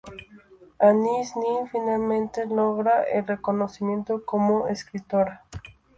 [0.79, 5.43] Anaïs Nin finalmente logra el reconocimiento como escritora.